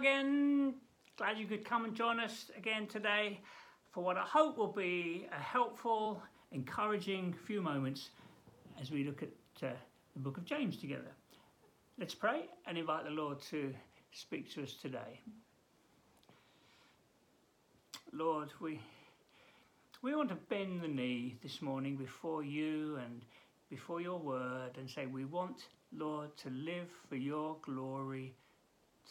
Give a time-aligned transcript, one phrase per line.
[0.00, 0.72] again.
[1.18, 3.38] Glad you could come and join us again today
[3.90, 6.22] for what I hope will be a helpful,
[6.52, 8.08] encouraging few moments
[8.80, 9.28] as we look at
[9.62, 9.72] uh,
[10.14, 11.12] the book of James together.
[11.98, 13.74] Let's pray and invite the Lord to
[14.12, 15.20] speak to us today.
[18.14, 18.80] Lord, we
[20.00, 23.20] we want to bend the knee this morning before you and
[23.68, 28.34] before your word and say we want, Lord, to live for your glory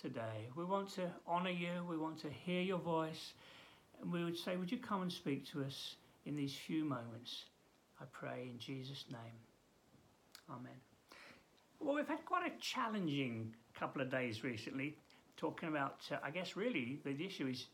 [0.01, 0.49] today.
[0.55, 3.33] We want to honour you, we want to hear your voice,
[4.01, 7.45] and we would say, Would you come and speak to us in these few moments?
[7.99, 9.39] I pray in Jesus' name.
[10.49, 10.71] Amen.
[11.79, 14.95] Well, we've had quite a challenging couple of days recently
[15.37, 17.67] talking about, uh, I guess, really the issue is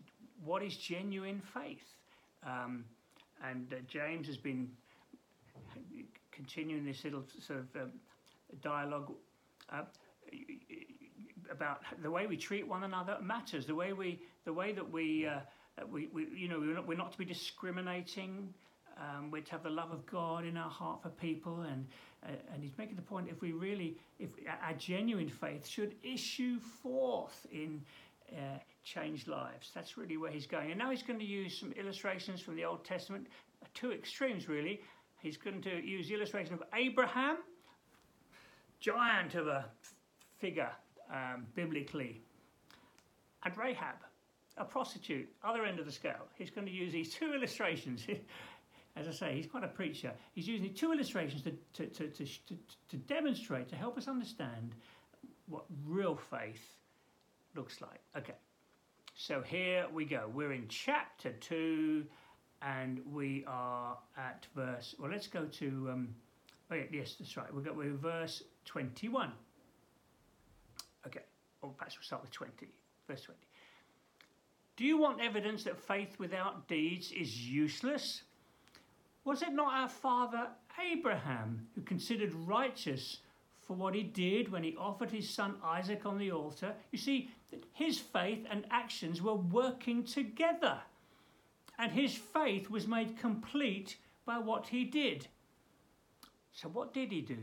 [0.43, 1.83] what is genuine faith?
[2.45, 2.85] Um,
[3.43, 4.69] and uh, James has been
[6.31, 7.91] continuing this little sort of um,
[8.61, 9.11] dialogue.
[9.71, 9.83] Uh,
[11.51, 13.65] about the way we treat one another matters.
[13.65, 15.39] The way we, the way that we, uh,
[15.91, 18.53] we, we you know, we're not, we're not, to be discriminating.
[18.97, 21.85] Um, we're to have the love of God in our heart for people, and
[22.23, 24.29] uh, and he's making the point: if we really, if
[24.63, 27.81] our genuine faith should issue forth in
[28.31, 30.71] uh, changed lives, that's really where he's going.
[30.71, 33.27] And now he's going to use some illustrations from the Old Testament,
[33.73, 34.81] two extremes really.
[35.21, 37.37] He's going to use the illustration of Abraham,
[38.79, 39.65] giant of a
[40.39, 40.69] figure
[41.11, 42.21] um, biblically.
[43.43, 43.95] And Rahab,
[44.57, 46.27] a prostitute, other end of the scale.
[46.35, 48.05] He's going to use these two illustrations.
[48.97, 50.13] As I say, he's quite a preacher.
[50.33, 52.25] He's using two illustrations to, to, to, to,
[52.89, 54.73] to, demonstrate, to help us understand
[55.47, 56.63] what real faith
[57.55, 57.99] looks like.
[58.17, 58.35] Okay,
[59.15, 60.29] so here we go.
[60.33, 62.05] We're in chapter 2
[62.61, 66.15] and we are at verse, well, let's go to, um,
[66.71, 67.53] oh yeah, yes, that's right.
[67.53, 69.31] We've got we're verse 21.
[71.65, 72.67] Or perhaps we'll start with 20,
[73.07, 73.39] verse 20.
[74.77, 78.21] Do you want evidence that faith without deeds is useless?
[79.23, 80.47] Was it not our father
[80.91, 83.19] Abraham who considered righteous
[83.65, 86.73] for what he did when he offered his son Isaac on the altar?
[86.91, 87.31] You see,
[87.73, 90.77] his faith and actions were working together,
[91.79, 95.27] and his faith was made complete by what he did.
[96.51, 97.39] So, what did he do?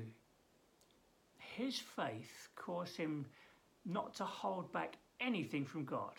[1.39, 3.27] His faith caused him
[3.85, 6.13] not to hold back anything from God.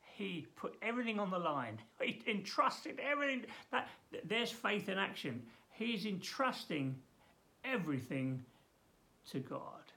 [0.00, 1.78] He put everything on the line.
[2.02, 3.44] He entrusted everything.
[3.70, 3.88] That
[4.24, 5.42] there's faith in action.
[5.70, 6.96] He's entrusting
[7.64, 8.44] everything
[9.30, 9.92] to God.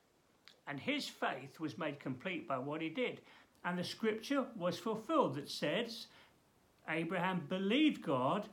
[0.68, 3.22] And his faith was made complete by what he did.
[3.66, 6.08] And the scripture was fulfilled that says,
[6.88, 8.48] Abraham believed God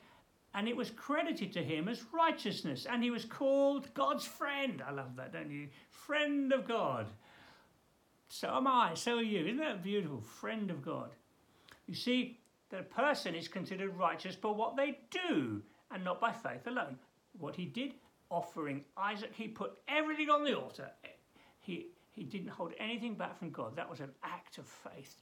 [0.54, 2.86] and it was credited to him as righteousness.
[2.88, 4.82] And he was called God's friend.
[4.86, 5.69] I love that, don't you?
[5.91, 7.06] Friend of God.
[8.28, 9.44] So am I, so are you.
[9.44, 10.21] Isn't that beautiful?
[10.21, 11.11] Friend of God.
[11.87, 12.39] You see,
[12.72, 16.99] a person is considered righteous by what they do and not by faith alone.
[17.39, 17.94] What he did,
[18.31, 20.91] offering Isaac, he put everything on the altar.
[21.61, 23.75] He, he didn't hold anything back from God.
[23.77, 25.16] That was an act of faith,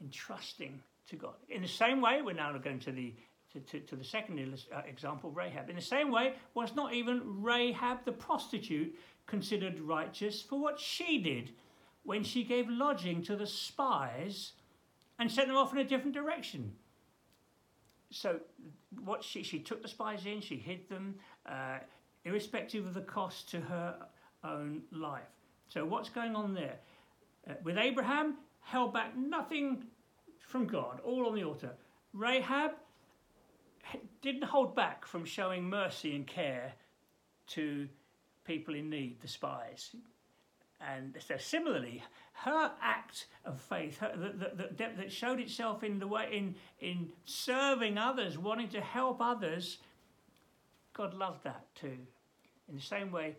[0.00, 1.34] entrusting to God.
[1.50, 3.12] In the same way, we're now going to the
[3.52, 4.38] to, to, to the second
[4.74, 5.70] uh, example, Rahab.
[5.70, 8.94] In the same way, was not even Rahab the prostitute
[9.26, 11.52] considered righteous for what she did
[12.08, 14.52] when she gave lodging to the spies
[15.18, 16.72] and sent them off in a different direction.
[18.10, 18.40] So,
[19.04, 21.80] what she, she took the spies in, she hid them, uh,
[22.24, 23.94] irrespective of the cost to her
[24.42, 25.28] own life.
[25.68, 26.76] So, what's going on there?
[27.46, 29.84] Uh, with Abraham, held back nothing
[30.38, 31.74] from God, all on the altar.
[32.14, 32.70] Rahab
[34.22, 36.72] didn't hold back from showing mercy and care
[37.48, 37.86] to
[38.46, 39.94] people in need, the spies.
[40.80, 42.02] And so, similarly,
[42.32, 47.08] her act of faith her, that, that, that showed itself in the way in, in
[47.24, 49.78] serving others, wanting to help others,
[50.92, 51.98] God loved that too.
[52.68, 53.36] In the same way,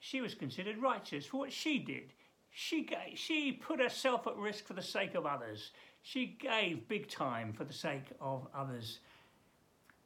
[0.00, 2.12] she was considered righteous for what she did.
[2.50, 5.70] She, gave, she put herself at risk for the sake of others.
[6.02, 8.98] She gave big time for the sake of others.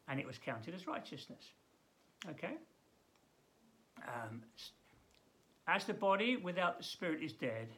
[0.09, 1.43] And it was counted as righteousness.
[2.31, 2.55] Okay?
[4.07, 4.43] Um,
[5.67, 7.69] as the body without the spirit is dead,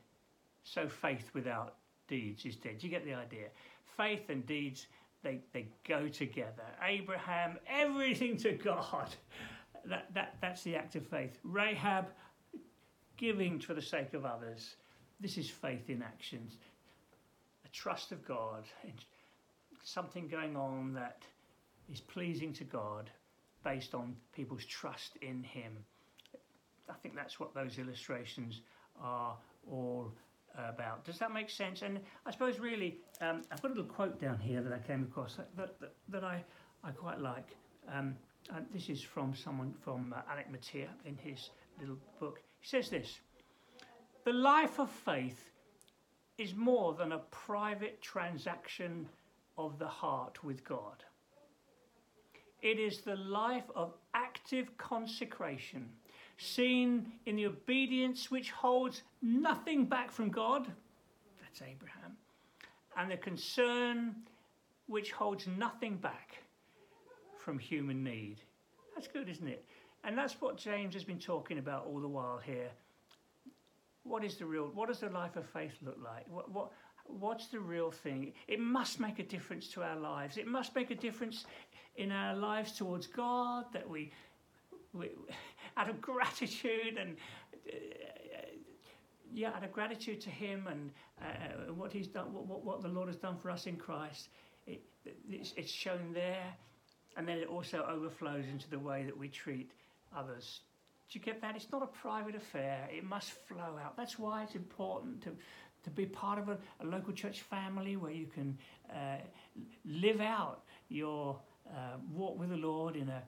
[0.62, 1.76] so faith without
[2.06, 2.82] deeds is dead.
[2.82, 3.48] You get the idea?
[3.96, 4.86] Faith and deeds,
[5.22, 6.64] they, they go together.
[6.84, 9.08] Abraham, everything to God.
[9.86, 11.38] That, that, that's the act of faith.
[11.44, 12.06] Rahab,
[13.16, 14.76] giving for the sake of others.
[15.20, 16.56] This is faith in actions.
[17.64, 18.64] A trust of God,
[19.82, 21.22] something going on that
[21.90, 23.10] is pleasing to God
[23.64, 25.72] based on people's trust in Him.
[26.88, 28.62] I think that's what those illustrations
[29.00, 29.36] are
[29.70, 30.12] all
[30.56, 31.04] about.
[31.04, 31.82] Does that make sense?
[31.82, 35.02] And I suppose really, um, I've got a little quote down here that I came
[35.02, 36.44] across that, that, that, I,
[36.82, 37.56] I quite like.
[37.92, 38.16] Um,
[38.72, 41.50] this is from someone from uh, Alec Motyer in his
[41.80, 42.40] little book.
[42.60, 43.18] He says this
[44.24, 45.50] The life of faith
[46.38, 49.08] is more than a private transaction
[49.56, 51.04] of the heart with God.
[52.62, 55.88] It is the life of active consecration,
[56.38, 60.66] seen in the obedience which holds nothing back from God.
[61.42, 62.16] That's Abraham.
[62.96, 64.14] And the concern
[64.86, 66.38] which holds nothing back
[67.36, 68.36] from human need.
[68.94, 69.64] That's good, isn't it?
[70.04, 72.70] And that's what James has been talking about all the while here.
[74.04, 76.24] What is the real, what does the life of faith look like?
[76.30, 76.70] What, what,
[77.04, 78.32] what's the real thing?
[78.46, 80.38] It must make a difference to our lives.
[80.38, 81.44] It must make a difference
[81.96, 84.12] in our lives towards God that we,
[84.92, 85.10] we
[85.78, 87.16] out of gratitude and
[87.72, 87.76] uh,
[89.32, 90.90] yeah, out of gratitude to Him and
[91.22, 94.28] uh, what He's done, what, what the Lord has done for us in Christ.
[94.66, 94.82] It,
[95.30, 96.44] it's, it's shown there,
[97.16, 99.70] and then it also overflows into the way that we treat
[100.16, 100.60] others.
[101.10, 101.56] Do you get that?
[101.56, 102.88] It's not a private affair.
[102.92, 103.96] It must flow out.
[103.96, 105.30] That's why it's important to
[105.84, 108.58] to be part of a, a local church family where you can
[108.92, 109.18] uh,
[109.84, 111.38] live out your
[111.70, 113.22] uh, walk with the Lord in a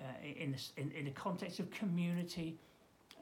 [0.00, 2.58] uh, in, in, in a context of community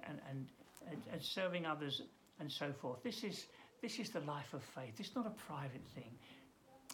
[0.09, 0.47] and, and,
[0.91, 2.03] and, and serving others
[2.41, 3.03] and so forth.
[3.03, 3.47] This is
[3.81, 4.95] this is the life of faith.
[4.99, 6.11] It's not a private thing.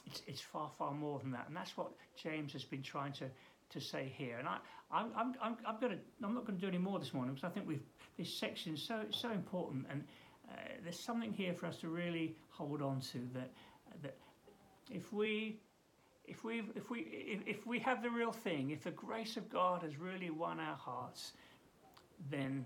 [0.06, 1.46] It's, it's far, far more than that.
[1.48, 1.92] And that's what
[2.22, 3.24] James has been trying to,
[3.70, 4.38] to say here.
[4.38, 4.58] And I,
[4.92, 7.48] I'm, I'm, I'm, I'm, gonna, I'm not going to do any more this morning because
[7.48, 7.82] I think we've,
[8.18, 9.86] this section is so, so important.
[9.90, 10.04] And
[10.50, 13.50] uh, there's something here for us to really hold on to that
[14.02, 14.16] that
[14.90, 15.60] if we
[16.26, 17.00] if we if we
[17.46, 20.76] if, we have the real thing, if the grace of God has really won our
[20.76, 21.32] hearts,
[22.30, 22.64] then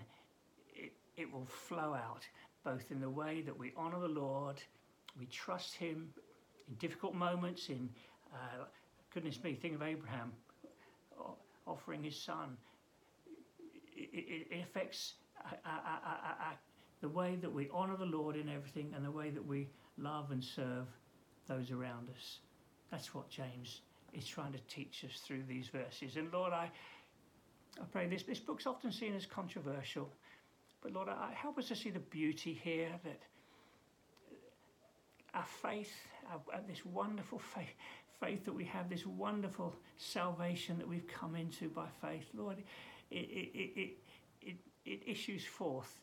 [0.74, 2.26] it, it will flow out
[2.64, 4.60] both in the way that we honour the Lord,
[5.18, 6.08] we trust Him
[6.68, 7.68] in difficult moments.
[7.68, 7.88] In
[8.32, 8.64] uh,
[9.12, 10.32] goodness me, think of Abraham
[11.68, 12.56] offering his son.
[13.96, 15.14] It, it, it affects
[15.64, 16.58] our,
[17.00, 19.68] the way that we honour the Lord in everything and the way that we
[19.98, 20.86] love and serve
[21.46, 22.38] those around us.
[22.90, 23.80] That's what James
[24.12, 26.16] is trying to teach us through these verses.
[26.16, 26.70] And Lord, I,
[27.80, 30.08] I pray this, this book's often seen as controversial,
[30.82, 33.20] but Lord, I, help us to see the beauty here that
[35.34, 35.92] our faith,
[36.30, 37.74] our, uh, this wonderful faith,
[38.20, 42.58] faith that we have, this wonderful salvation that we've come into by faith, Lord,
[43.10, 43.96] it, it, it,
[44.42, 46.00] it, it issues forth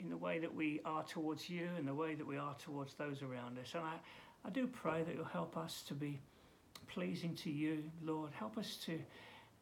[0.00, 2.94] in the way that we are towards you and the way that we are towards
[2.94, 3.72] those around us.
[3.74, 3.94] And I,
[4.44, 6.20] I do pray that you'll help us to be
[6.86, 8.30] pleasing to you, Lord.
[8.32, 8.98] Help us to,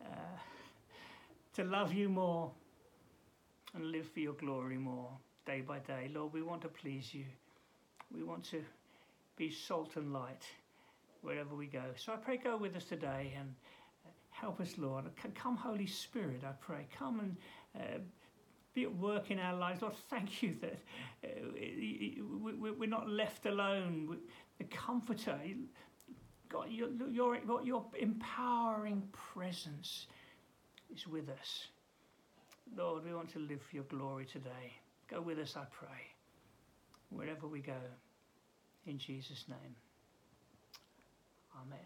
[0.02, 0.38] uh,
[1.54, 2.50] to love you more
[3.74, 5.10] and live for your glory more
[5.44, 6.10] day by day.
[6.12, 7.24] Lord, we want to please you.
[8.14, 8.62] We want to
[9.36, 10.44] be salt and light
[11.22, 11.82] wherever we go.
[11.96, 13.54] So I pray, go with us today and
[14.30, 15.04] help us, Lord.
[15.34, 16.86] Come, Holy Spirit, I pray.
[16.96, 17.36] Come and
[17.76, 17.98] uh,
[18.76, 19.80] be at work in our lives.
[19.80, 20.78] Lord, thank you that
[21.24, 21.28] uh,
[22.78, 24.18] we're not left alone.
[24.58, 25.40] The Comforter,
[26.50, 29.02] God, your, your, your empowering
[29.32, 30.06] presence
[30.94, 31.68] is with us.
[32.76, 34.74] Lord, we want to live for your glory today.
[35.08, 36.12] Go with us, I pray,
[37.08, 37.80] wherever we go.
[38.86, 39.74] In Jesus' name.
[41.62, 41.78] Amen.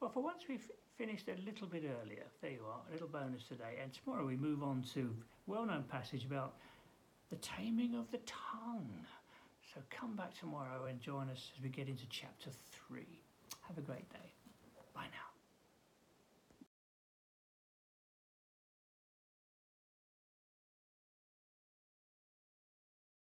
[0.00, 0.68] Well, for once we've
[1.00, 2.24] finished a little bit earlier.
[2.42, 3.78] There you are, a little bonus today.
[3.82, 5.16] And tomorrow we move on to
[5.46, 6.56] well-known passage about
[7.30, 9.06] the taming of the tongue.
[9.74, 12.50] So come back tomorrow and join us as we get into chapter
[12.90, 13.00] 3.
[13.66, 14.30] Have a great day.